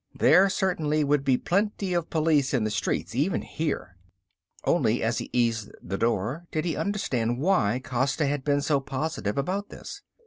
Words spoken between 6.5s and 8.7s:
did he understand why Costa had been